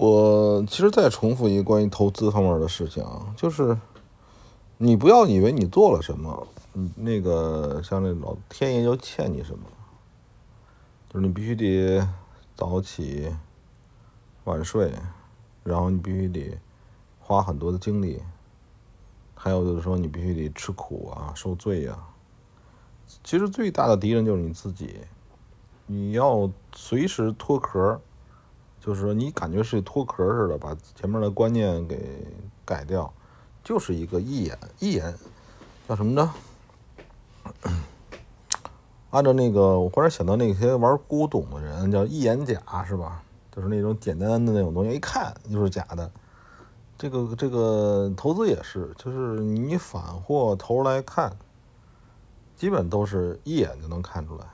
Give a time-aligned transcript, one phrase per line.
[0.00, 3.76] 我其实再重复一个关于投资方面的事情啊，就是
[4.78, 9.66] 你不要以为你做了什么，你那个像那老天爷就欠你什么，
[11.10, 12.08] 就是你必须得
[12.56, 13.30] 早起
[14.44, 14.90] 晚睡，
[15.62, 16.58] 然后你必须得
[17.18, 18.22] 花很多的精力，
[19.34, 21.98] 还有就是说你必须得吃苦啊、受罪呀、
[23.22, 25.00] 其实最大的敌人就是你自己，
[25.84, 28.00] 你要随时脱壳。
[28.80, 32.26] 就是说，你感觉是脱壳似的，把前面的观念给
[32.64, 33.12] 改掉，
[33.62, 35.14] 就是一个一眼一眼
[35.86, 36.32] 叫什么呢？
[39.10, 43.22] 按照那个，我忽然想到那些玩古董的人，叫一眼假，是吧？
[43.54, 46.10] 就是那种简单的那种东西，一看就是假的。
[46.96, 51.36] 这个这个投资也是，就是你反过头来看，
[52.56, 54.46] 基本都是一眼就能看出来。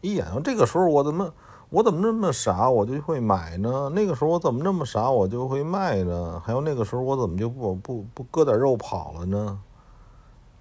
[0.00, 1.32] 一眼，这个时候我怎么？
[1.76, 3.90] 我怎么那么傻，我就会买呢？
[3.94, 6.40] 那个时候我怎么那么傻，我就会卖呢？
[6.42, 9.60] 还有那个时候我怎么就不不不割点肉跑了呢？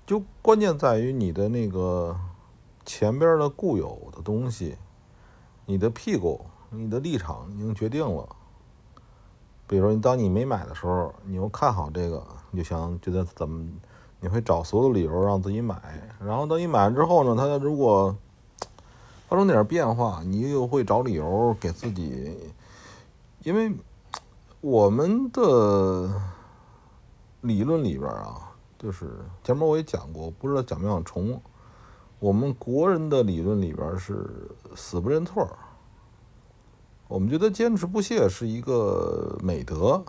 [0.05, 2.13] 就关键在于你的那个
[2.85, 4.75] 前边的固有的东西，
[5.65, 8.27] 你的屁股、你的立场已经决定了。
[9.67, 13.65] 比如说，你当你没买的时候，你又看好这个，你就想觉得怎么，
[14.19, 15.81] 你会找所有的理由让自己买。
[16.19, 18.13] 然后等你买了之后呢，他如果
[19.27, 22.37] 发生点变化，你又会找理由给自己，
[23.43, 23.73] 因为
[24.61, 26.21] 我们的
[27.41, 29.09] 理论里边啊，就是
[29.43, 31.41] 前面我也讲过，不知道讲没讲重。
[32.19, 35.47] 我们国人的理论里边是死不认错，
[37.07, 40.03] 我们觉得坚持不懈是一个美德。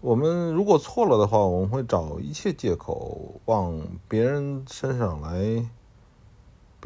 [0.00, 5.68] 我们如果错了的话，我们会找一切借口往别人身上来。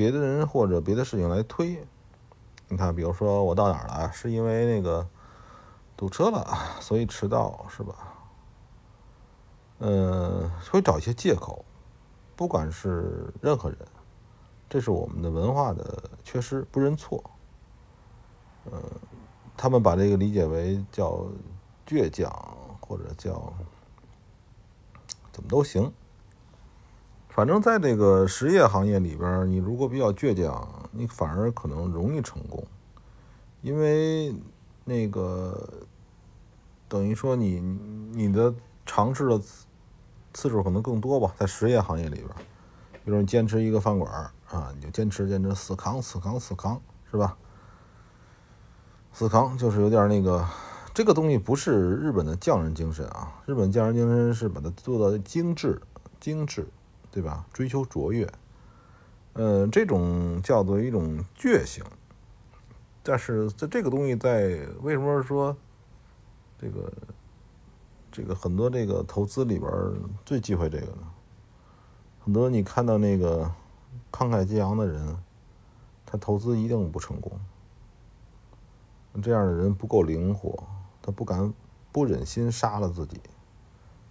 [0.01, 1.87] 别的人或者别的事情来推，
[2.69, 5.07] 你看，比如说我到哪儿了，是因为那个
[5.95, 6.43] 堵车了，
[6.81, 7.95] 所以迟到，是吧？
[9.81, 11.63] 嗯，会找一些借口，
[12.35, 13.79] 不管是任何人，
[14.71, 17.23] 这是我们的文化的缺失，不认错。
[18.73, 18.83] 嗯，
[19.55, 21.27] 他们把这个理解为叫
[21.87, 22.33] 倔强，
[22.81, 23.53] 或者叫
[25.31, 25.93] 怎么都行。
[27.41, 32.63] 反正在这个实业行业里边，你如果比较倔强，你反而可能容易成功，
[33.63, 34.35] 因为
[34.85, 35.67] 那个
[36.87, 37.59] 等于说你
[38.13, 39.41] 你的尝试的
[40.35, 42.29] 次数可能更多吧，在实业行业里边，
[43.07, 44.13] 比如你坚持一个饭馆
[44.51, 46.79] 啊，你就坚持坚持死扛死扛死扛，
[47.11, 47.35] 是吧？
[49.15, 50.47] 死扛就是有点那个，
[50.93, 55.81] 这个东西不是日本的匠人精神啊，日本匠人精神是把它做到精致
[56.21, 56.69] 精致。
[57.11, 57.45] 对吧？
[57.53, 58.31] 追求卓越，
[59.33, 61.85] 呃，这种叫做一种倔性。
[63.03, 65.57] 但是在这个东西在为什么说
[66.59, 66.93] 这个
[68.13, 69.71] 这个很多这个投资里边
[70.25, 71.03] 最忌讳这个呢？
[72.23, 73.51] 很多你看到那个
[74.13, 75.17] 慷慨激昂的人，
[76.05, 77.33] 他投资一定不成功。
[79.23, 80.63] 这样的人不够灵活，
[81.03, 81.53] 他不敢
[81.91, 83.21] 不忍心杀了自己，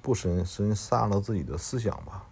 [0.02, 2.26] 不忍心杀了自己的思想吧。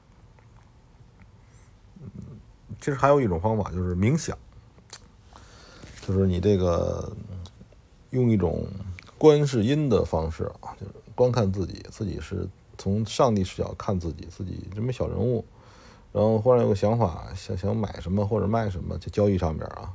[2.79, 4.37] 其实还有一种方法，就是冥想，
[6.01, 7.11] 就是你这个
[8.11, 8.65] 用一种
[9.17, 15.43] 观世音的方式啊，就是观看自己，自己是从上帝视角看自己，自己这么小人物，
[16.13, 19.93] 然后忽然有个想法，想想买什么或者卖什么，在交易上面啊，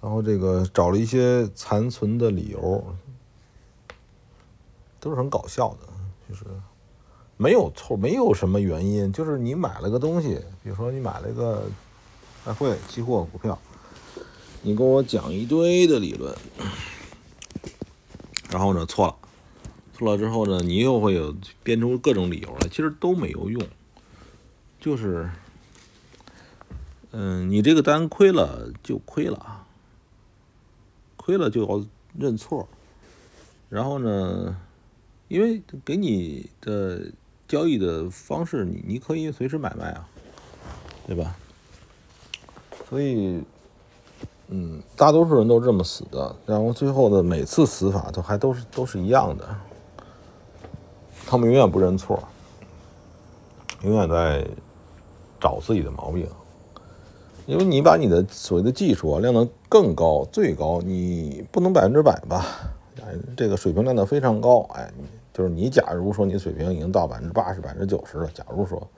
[0.00, 2.84] 然后这个找了一些残存的理由，
[5.00, 5.88] 都是很搞笑的，
[6.28, 6.44] 就是。
[7.38, 11.64] 没有错，没有什么原因，就是你买了个东西，比如说你买了个
[12.46, 13.58] 外汇、期货、股票，
[14.62, 16.32] 你跟我讲一堆的理论，
[18.50, 19.16] 然后呢错了，
[19.92, 23.60] 错了之后呢，你又会有编出各种理由来，其实都没有用，
[24.78, 25.28] 就是，
[27.10, 29.66] 嗯，你这个单亏了就亏了，
[31.16, 31.84] 亏了就要
[32.16, 32.68] 认错，
[33.68, 34.56] 然后呢，
[35.28, 37.10] 因为给你的。
[37.48, 40.08] 交易的方式，你你可以随时买卖啊，
[41.06, 41.36] 对吧？
[42.88, 43.42] 所以，
[44.48, 49.44] 嗯，大多数人都这么死的，然后最后的每次死法都还都是都是一样的，
[51.26, 52.22] 他们永远不认错，
[53.82, 54.46] 永远在
[55.40, 56.28] 找自己的毛病，
[57.46, 62.44] 因为你把你的所谓的技术啊练得更高，最高，你不能百分之百吧？
[63.36, 64.90] 这个水平练的非常高，哎。
[65.34, 68.88] 就是你，假如说你水平已经到百分之八十、百分之九十了，假如说，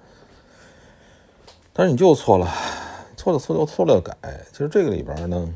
[1.73, 2.47] 但是你就错了，
[3.19, 4.17] 错了错就错了改。
[4.53, 5.53] 其实这个里边呢，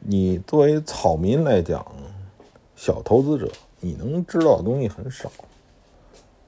[0.00, 1.86] 你作为草民来讲，
[2.74, 5.30] 小投资者，你能知道的东西很少。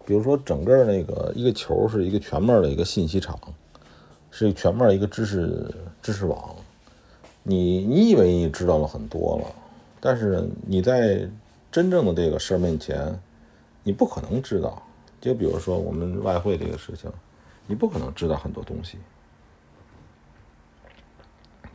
[0.06, 3.38] 比如说，整个那个一个球是一个全面的一个信息场，
[4.30, 5.70] 是全面一个知识
[6.00, 6.56] 知识网。
[7.42, 9.54] 你你以为你知道了很多了，
[10.00, 11.28] 但是你在
[11.70, 13.20] 真正的这个事儿面前，
[13.82, 14.82] 你不可能知道。
[15.20, 17.12] 就比如说我们外汇这个事情，
[17.66, 18.96] 你不可能知道很多东西，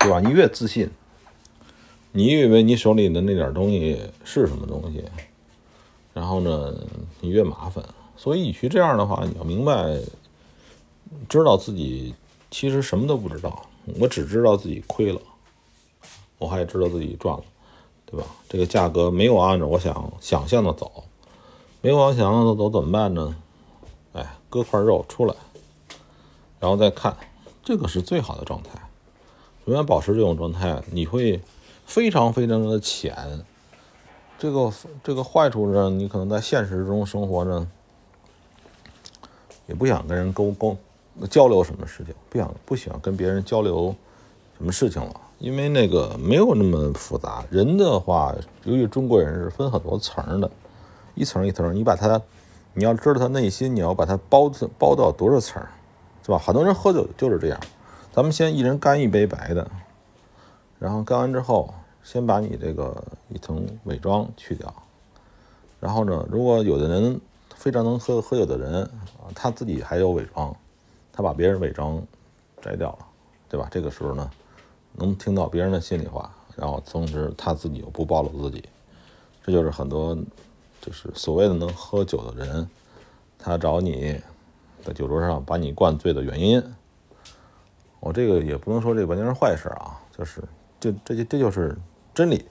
[0.04, 0.20] 对吧？
[0.20, 0.90] 你越自信，
[2.12, 5.04] 你以为你手里的那点东西是什么东西，
[6.14, 6.74] 然后呢，
[7.22, 7.84] 你越麻烦。
[8.16, 10.00] 所以，与其这样的话，你要明白，
[11.28, 12.14] 知道自己
[12.52, 13.66] 其实什么都不知道。
[14.00, 15.20] 我只知道自己亏了。
[16.38, 17.44] 我还知道自己赚了，
[18.06, 18.26] 对吧？
[18.50, 21.06] 这个价格没有按照我想想象的走，
[21.82, 23.36] 没有我想象的走怎么办呢？
[24.12, 25.34] 哎，割块肉出来，
[26.60, 27.16] 然后再看，
[27.64, 28.72] 这个是最好的状态。
[29.66, 31.42] 永远保持这种状态，你会
[31.86, 33.16] 非常非常的浅。
[34.38, 34.72] 这个
[35.04, 37.68] 这个坏处呢，你可能在现实中生活呢，
[39.68, 40.78] 也不想跟人沟沟
[41.30, 43.96] 交流什么事情，不想不喜欢跟别人交流
[44.58, 45.22] 什么事情了。
[45.40, 48.34] 因为那个没有那么复杂，人的话，
[48.64, 50.50] 由于中国人是分很多层的，
[51.16, 52.22] 一层一层，你把他，
[52.74, 55.62] 你要知道他内心，你要把他包包到多少层，
[56.26, 56.38] 是吧？
[56.38, 57.60] 很多人喝酒就是这样，
[58.14, 59.68] 咱们先一人干一杯白的，
[60.78, 61.74] 然后干完之后，
[62.04, 64.72] 先把你这个一层伪装去掉，
[65.80, 67.20] 然后呢，如果有的人
[67.56, 68.88] 非常能喝喝酒的人，
[69.34, 70.56] 他自己还有伪装，
[71.12, 72.00] 他把别人伪装
[72.62, 73.00] 摘掉了，
[73.50, 73.68] 对吧？
[73.72, 74.30] 这个时候呢？
[74.96, 78.64] 能听到别人的心里话，然后同时他自己又不暴露自己，
[79.44, 80.16] 这就是很多
[80.80, 82.70] 就是所谓的能喝酒的人，
[83.40, 84.22] 他找你
[84.84, 86.64] 在酒桌上把你灌醉的原因。
[88.04, 90.44] 我这个也不能说这个完全是坏事啊，就是
[90.78, 91.74] 这这这这就是
[92.14, 92.46] 真理。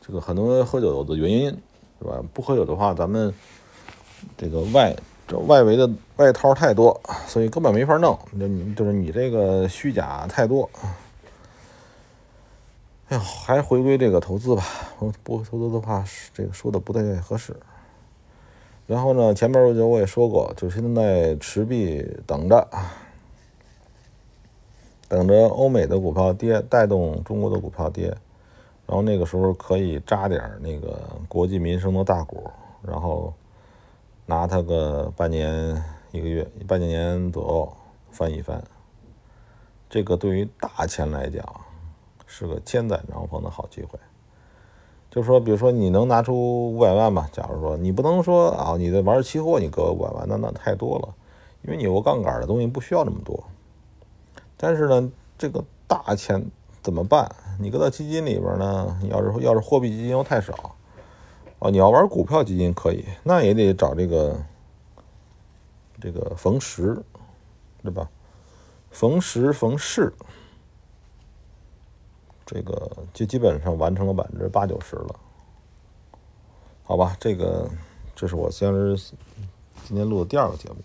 [0.00, 1.50] 这个很多人喝酒的原因
[1.98, 2.22] 是吧？
[2.32, 3.34] 不喝酒的话，咱们
[4.36, 4.94] 这个外
[5.26, 8.16] 这外围的外套太多，所以根本没法弄。
[8.38, 10.70] 就你就是你这个虚假太多。
[13.08, 14.64] 哎呦，还回归这个投资吧。
[15.00, 17.56] 我不投资的话，这个说的不太合适。
[18.86, 22.68] 然后呢，前面我就我也说过，就现在持币等着，
[25.12, 28.06] 等着欧美的股票跌，带动中国的股票跌。
[28.86, 30.98] 然后那个时候可以扎点那个
[31.28, 32.50] 国计民生的大股，
[32.80, 33.34] 然后
[34.24, 37.72] 拿它个半年、一个月、半年年左右
[38.10, 38.64] 翻一翻。
[39.90, 41.44] 这个对于大钱来讲。
[42.34, 43.98] 是个千载难逢的好机会，
[45.10, 47.28] 就是说，比如说你能拿出五百万吧？
[47.30, 51.14] 假如说你不能说啊，你在玩期货，你搁五百万，那那太多了，
[51.60, 53.44] 因为你有个杠杆的东西不需要那么多。
[54.62, 56.40] 但是呢，这个大钱
[56.84, 57.28] 怎么办？
[57.58, 58.96] 你搁到基金里边呢？
[59.10, 60.76] 要是要是货币基金又太少，
[61.58, 64.40] 哦，你要玩股票基金可以，那也得找这个
[66.00, 67.02] 这个逢十，
[67.82, 68.08] 对吧？
[68.92, 70.12] 逢十逢势。
[72.46, 75.16] 这个就基本上完成了百分之八九十了，
[76.84, 77.68] 好吧，这个
[78.14, 79.12] 这是我先是
[79.88, 80.76] 今天录的第二个节目。